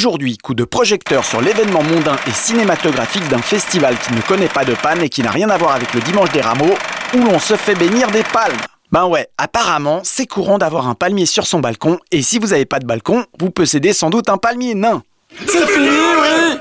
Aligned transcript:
Aujourd'hui, 0.00 0.38
coup 0.38 0.54
de 0.54 0.64
projecteur 0.64 1.26
sur 1.26 1.42
l'événement 1.42 1.82
mondain 1.82 2.16
et 2.26 2.30
cinématographique 2.30 3.28
d'un 3.28 3.42
festival 3.42 3.98
qui 3.98 4.14
ne 4.14 4.22
connaît 4.22 4.48
pas 4.48 4.64
de 4.64 4.72
panne 4.72 5.02
et 5.02 5.10
qui 5.10 5.22
n'a 5.22 5.30
rien 5.30 5.50
à 5.50 5.58
voir 5.58 5.72
avec 5.72 5.92
le 5.92 6.00
dimanche 6.00 6.32
des 6.32 6.40
rameaux, 6.40 6.74
où 7.12 7.18
l'on 7.18 7.38
se 7.38 7.54
fait 7.54 7.74
bénir 7.74 8.10
des 8.10 8.22
palmes. 8.22 8.56
Ben 8.92 9.04
ouais, 9.04 9.28
apparemment, 9.36 10.00
c'est 10.02 10.26
courant 10.26 10.56
d'avoir 10.56 10.88
un 10.88 10.94
palmier 10.94 11.26
sur 11.26 11.46
son 11.46 11.60
balcon, 11.60 11.98
et 12.12 12.22
si 12.22 12.38
vous 12.38 12.46
n'avez 12.46 12.64
pas 12.64 12.78
de 12.78 12.86
balcon, 12.86 13.26
vous 13.38 13.50
possédez 13.50 13.92
sans 13.92 14.08
doute 14.08 14.30
un 14.30 14.38
palmier 14.38 14.74
nain. 14.74 15.02
C'est 15.46 15.66
fini, 15.66 15.90
oui 15.90 16.56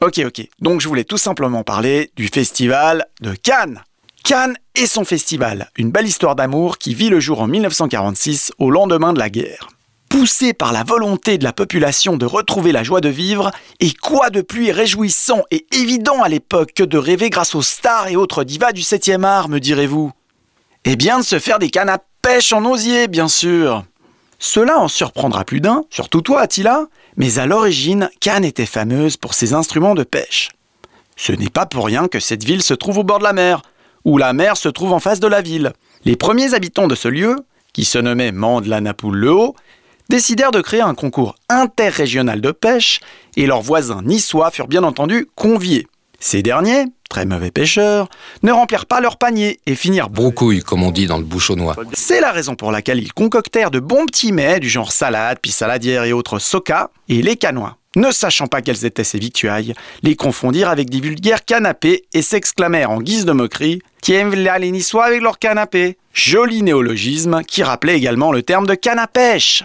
Ok, 0.00 0.22
ok. 0.26 0.48
Donc 0.58 0.80
je 0.80 0.88
voulais 0.88 1.04
tout 1.04 1.16
simplement 1.16 1.62
parler 1.62 2.10
du 2.16 2.26
festival 2.26 3.06
de 3.20 3.36
Cannes. 3.36 3.84
Cannes 4.24 4.56
et 4.74 4.86
son 4.86 5.04
festival, 5.04 5.70
une 5.76 5.92
belle 5.92 6.08
histoire 6.08 6.34
d'amour 6.34 6.78
qui 6.78 6.92
vit 6.92 7.08
le 7.08 7.20
jour 7.20 7.40
en 7.40 7.46
1946 7.46 8.50
au 8.58 8.68
lendemain 8.72 9.12
de 9.12 9.20
la 9.20 9.30
guerre. 9.30 9.68
Poussé 10.16 10.52
par 10.52 10.72
la 10.72 10.84
volonté 10.84 11.38
de 11.38 11.44
la 11.44 11.52
population 11.52 12.16
de 12.16 12.24
retrouver 12.24 12.70
la 12.70 12.84
joie 12.84 13.00
de 13.00 13.08
vivre, 13.08 13.50
et 13.80 13.92
quoi 13.92 14.30
de 14.30 14.42
plus 14.42 14.70
réjouissant 14.70 15.42
et 15.50 15.66
évident 15.72 16.22
à 16.22 16.28
l'époque 16.28 16.70
que 16.72 16.84
de 16.84 16.96
rêver 16.96 17.30
grâce 17.30 17.56
aux 17.56 17.62
stars 17.62 18.06
et 18.06 18.14
autres 18.14 18.44
divas 18.44 18.70
du 18.70 18.82
7e 18.82 19.24
art, 19.24 19.48
me 19.48 19.58
direz-vous? 19.58 20.12
Eh 20.84 20.94
bien 20.94 21.18
de 21.18 21.24
se 21.24 21.40
faire 21.40 21.58
des 21.58 21.68
cannes 21.68 21.88
à 21.88 21.98
pêche 22.22 22.52
en 22.52 22.64
osier, 22.64 23.08
bien 23.08 23.26
sûr 23.26 23.82
Cela 24.38 24.78
en 24.78 24.86
surprendra 24.86 25.44
plus 25.44 25.60
d'un, 25.60 25.82
surtout 25.90 26.20
toi 26.20 26.42
Attila, 26.42 26.86
mais 27.16 27.40
à 27.40 27.46
l'origine, 27.46 28.08
Cannes 28.20 28.44
était 28.44 28.66
fameuse 28.66 29.16
pour 29.16 29.34
ses 29.34 29.52
instruments 29.52 29.96
de 29.96 30.04
pêche. 30.04 30.50
Ce 31.16 31.32
n'est 31.32 31.50
pas 31.50 31.66
pour 31.66 31.86
rien 31.86 32.06
que 32.06 32.20
cette 32.20 32.44
ville 32.44 32.62
se 32.62 32.74
trouve 32.74 32.98
au 32.98 33.04
bord 33.04 33.18
de 33.18 33.24
la 33.24 33.32
mer, 33.32 33.62
où 34.04 34.16
la 34.16 34.32
mer 34.32 34.56
se 34.56 34.68
trouve 34.68 34.92
en 34.92 35.00
face 35.00 35.18
de 35.18 35.26
la 35.26 35.42
ville. 35.42 35.72
Les 36.04 36.14
premiers 36.14 36.54
habitants 36.54 36.86
de 36.86 36.94
ce 36.94 37.08
lieu, 37.08 37.34
qui 37.72 37.84
se 37.84 37.98
nommaient 37.98 38.30
Mandela-Napoule-le-Haut, 38.30 39.56
décidèrent 40.08 40.50
de 40.50 40.60
créer 40.60 40.80
un 40.80 40.94
concours 40.94 41.36
interrégional 41.48 42.40
de 42.40 42.50
pêche 42.50 43.00
et 43.36 43.46
leurs 43.46 43.62
voisins 43.62 44.02
niçois 44.02 44.50
furent 44.50 44.68
bien 44.68 44.82
entendu 44.82 45.26
conviés. 45.34 45.86
Ces 46.20 46.42
derniers, 46.42 46.86
très 47.10 47.26
mauvais 47.26 47.50
pêcheurs, 47.50 48.08
ne 48.42 48.50
remplirent 48.50 48.86
pas 48.86 49.00
leur 49.00 49.18
panier 49.18 49.60
et 49.66 49.74
finirent 49.74 50.08
Broucouille, 50.08 50.62
comme 50.62 50.82
on 50.82 50.90
dit 50.90 51.06
dans 51.06 51.18
le 51.18 51.24
bouchonnois. 51.24 51.76
C'est 51.92 52.20
la 52.20 52.32
raison 52.32 52.54
pour 52.54 52.72
laquelle 52.72 52.98
ils 52.98 53.12
concoctèrent 53.12 53.70
de 53.70 53.80
bons 53.80 54.06
petits 54.06 54.32
mets 54.32 54.58
du 54.58 54.68
genre 54.68 54.90
salade, 54.90 55.38
puis 55.42 55.52
saladière 55.52 56.04
et 56.04 56.12
autres 56.12 56.38
soca, 56.38 56.90
et 57.08 57.20
les 57.20 57.36
canois. 57.36 57.76
Ne 57.96 58.10
sachant 58.10 58.46
pas 58.46 58.62
quelles 58.62 58.84
étaient 58.84 59.04
ces 59.04 59.18
victuailles, 59.18 59.74
les 60.02 60.16
confondirent 60.16 60.70
avec 60.70 60.90
des 60.90 61.00
vulgaires 61.00 61.44
canapés 61.44 62.06
et 62.12 62.22
s'exclamèrent 62.22 62.90
en 62.90 63.00
guise 63.00 63.24
de 63.24 63.32
moquerie 63.32 63.80
Tiens, 64.00 64.30
là 64.30 64.58
les 64.58 64.70
Niçois 64.70 65.04
avec 65.04 65.22
leur 65.22 65.38
canapé 65.38 65.96
Joli 66.12 66.62
néologisme 66.62 67.42
qui 67.42 67.62
rappelait 67.62 67.96
également 67.96 68.32
le 68.32 68.42
terme 68.42 68.66
de 68.66 68.74
canne 68.74 68.98
à 68.98 69.06
pêche. 69.06 69.64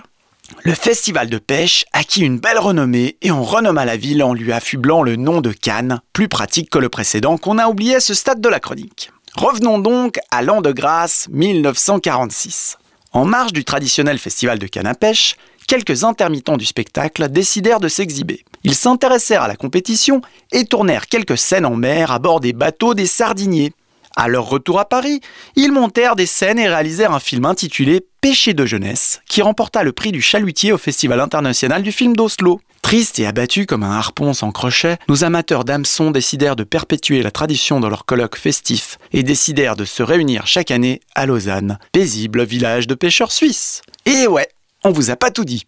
Le 0.63 0.73
festival 0.73 1.29
de 1.29 1.37
pêche 1.37 1.85
acquit 1.93 2.21
une 2.21 2.39
belle 2.39 2.59
renommée 2.59 3.17
et 3.21 3.31
on 3.31 3.43
renomma 3.43 3.85
la 3.85 3.97
ville 3.97 4.23
en 4.23 4.33
lui 4.33 4.51
affublant 4.51 5.03
le 5.03 5.15
nom 5.15 5.41
de 5.41 5.51
Cannes, 5.51 6.01
plus 6.13 6.27
pratique 6.27 6.69
que 6.69 6.79
le 6.79 6.89
précédent 6.89 7.37
qu'on 7.37 7.57
a 7.57 7.67
oublié 7.67 7.95
à 7.95 7.99
ce 7.99 8.13
stade 8.13 8.41
de 8.41 8.49
la 8.49 8.59
chronique. 8.59 9.11
Revenons 9.35 9.79
donc 9.79 10.19
à 10.31 10.41
l'an 10.41 10.61
de 10.61 10.71
grâce 10.71 11.27
1946. 11.31 12.77
En 13.13 13.25
marge 13.25 13.53
du 13.53 13.63
traditionnel 13.63 14.19
festival 14.19 14.59
de 14.59 14.67
canne 14.67 14.87
à 14.87 14.95
pêche, 14.95 15.35
quelques 15.67 16.03
intermittents 16.03 16.57
du 16.57 16.65
spectacle 16.65 17.29
décidèrent 17.29 17.79
de 17.79 17.87
s'exhiber. 17.87 18.43
Ils 18.63 18.75
s'intéressèrent 18.75 19.43
à 19.43 19.47
la 19.47 19.55
compétition 19.55 20.21
et 20.51 20.65
tournèrent 20.65 21.07
quelques 21.07 21.37
scènes 21.37 21.65
en 21.65 21.75
mer 21.75 22.11
à 22.11 22.19
bord 22.19 22.39
des 22.39 22.53
bateaux 22.53 22.93
des 22.93 23.05
sardiniers. 23.05 23.71
À 24.15 24.27
leur 24.27 24.49
retour 24.49 24.79
à 24.79 24.85
Paris, 24.85 25.21
ils 25.55 25.71
montèrent 25.71 26.15
des 26.15 26.25
scènes 26.25 26.59
et 26.59 26.67
réalisèrent 26.67 27.13
un 27.13 27.19
film 27.19 27.45
intitulé 27.45 28.05
Péché 28.21 28.53
de 28.53 28.65
jeunesse, 28.65 29.21
qui 29.29 29.41
remporta 29.41 29.81
le 29.81 29.93
prix 29.93 30.11
du 30.11 30.21
chalutier 30.21 30.73
au 30.73 30.77
Festival 30.77 31.21
international 31.21 31.83
du 31.83 31.91
film 31.93 32.15
d'Oslo. 32.15 32.59
Tristes 32.81 33.19
et 33.19 33.27
abattus 33.27 33.65
comme 33.65 33.83
un 33.83 33.97
harpon 33.97 34.33
sans 34.33 34.51
crochet, 34.51 34.97
nos 35.07 35.23
amateurs 35.23 35.63
d'hameçon 35.63 36.11
décidèrent 36.11 36.55
de 36.55 36.63
perpétuer 36.63 37.21
la 37.21 37.31
tradition 37.31 37.79
dans 37.79 37.89
leur 37.89 38.05
colloque 38.05 38.37
festif 38.37 38.97
et 39.13 39.23
décidèrent 39.23 39.75
de 39.75 39.85
se 39.85 40.03
réunir 40.03 40.47
chaque 40.47 40.71
année 40.71 40.99
à 41.15 41.25
Lausanne, 41.25 41.77
paisible 41.91 42.43
village 42.43 42.87
de 42.87 42.95
pêcheurs 42.95 43.31
suisses. 43.31 43.81
Et 44.05 44.27
ouais, 44.27 44.49
on 44.83 44.91
vous 44.91 45.11
a 45.11 45.15
pas 45.15 45.31
tout 45.31 45.45
dit. 45.45 45.65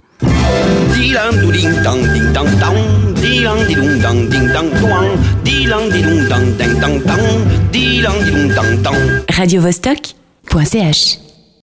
Radio 9.30 9.62
Vostok.ch 9.62 11.31